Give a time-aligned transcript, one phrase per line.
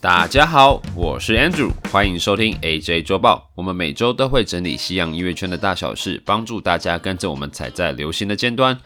[0.00, 3.50] 大家好，我是 Andrew，欢迎收听 AJ 周报。
[3.56, 8.78] 我们每周都会整理西洋音乐圈的大小事，帮助大家跟着我们踩在流行的尖端。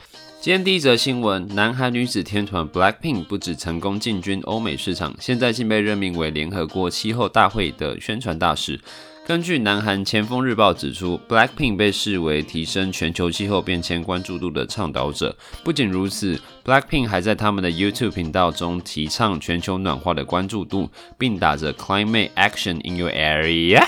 [0.43, 8.81] 今天第一则新闻：南韩女子天团 BLACKPINK 不止成功进军欧美市场，现在竟被任命为联合国气候大会的宣传大使。
[9.25, 15.37] 根据南韩前锋日报指出，BLACKPINK 被视为提升全球气候变迁关注度的倡导者。
[15.63, 23.81] 不仅如此，BLACKPINK 还在他们的 YouTube 频道中提倡全球暖化的关注度，并打着 “Climate Action in Your Area”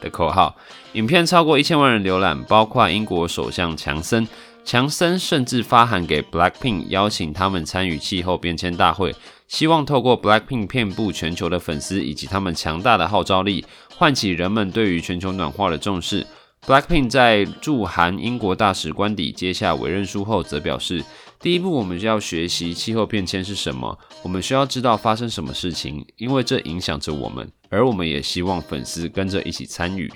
[0.00, 0.54] 的口号。
[0.92, 4.28] 影片超过一千万人浏览，包括英国首相强森。
[4.66, 9.14] 强森甚至发函给 BLACKPINK，邀请他们参与气候变迁大会。
[9.46, 16.26] 希望透过 BLACKPINK 遍布全球的粉丝以及他们强大的号召力，唤起人们对于全球暖化的重视。
[16.66, 21.04] BLACKPINK 在驻韩英国大使官邸接下委任书后，则表示
[21.38, 23.96] ：“第一步，我们就要学习气候变迁是什么。
[24.24, 27.48] 我们需要知道发生什么事情，因为这影响着我们。
[27.70, 30.12] 而我们也希望粉丝跟着一起参与。”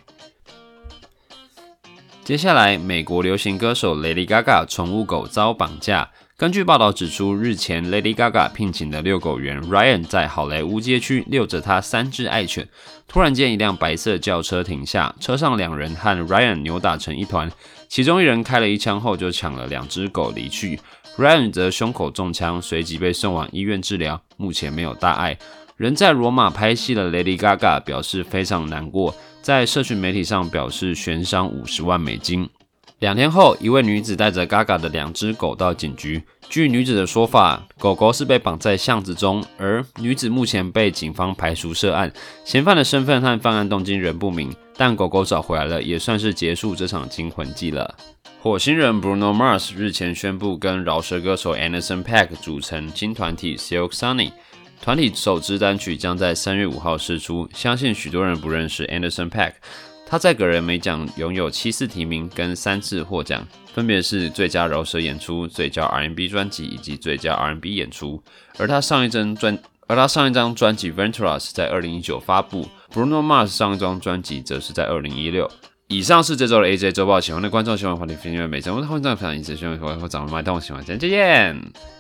[2.22, 6.08] 接下来，美国流行歌手 Lady Gaga 宠物狗遭绑架。
[6.36, 12.68] 根据报道指出，日前 Lady Gaga 聘请的遛狗员 Ryan 在好莱坞街区遛着他三只爱犬，
[13.08, 17.50] 突然间一辆白色轿车停下，车上两人和 Ryan 扭打成一团，
[17.88, 20.78] 其中一人开了一枪后就抢了两只狗离去
[21.18, 25.36] ，Ryan 则胸口中枪，随即被送往医院治疗，目前没有大碍。
[25.80, 32.46] 人在罗马拍戏的 Lady Gaga 表示非常难过，在社群媒体上表示悬赏五十万美金。
[32.98, 36.22] 两天后，一位女子带着 Gaga 的两只狗到警局。
[36.50, 42.12] 据女子的说法，狗狗是被绑在巷子中，而女子目前被警方排除涉案，
[42.44, 44.54] 嫌犯的身份和犯案动机仍不明。
[44.76, 47.94] 但狗狗找回来了，也算是结束这场惊魂记了。
[48.42, 54.32] 火星人 Bruno Mars 日前宣布跟饶舌歌手 Anderson .Paak 组成新团体 Silk Sonic，
[54.82, 57.48] 团体首支单曲将在三月五号释出。
[57.54, 59.52] 相信许多人不认识 Anderson .Paak。
[60.06, 68.20] 他在葛人美奖拥有七次提名跟三次获奖，分别是最佳饶舌演出、最佳 R&B 专辑以及最佳 R&B 演出。
[68.58, 75.48] 而他上一张专，而他上一张专辑 Venturas 在二零一九发布，Bruno Mars 上一张专辑则是在二零一六。
[75.86, 81.99] 以上是这周的 AJ 周报，喜欢的观众喜欢欢迎订阅每周我的欢迎分享，以及喜欢欢迎我掌握麦动，喜欢再见。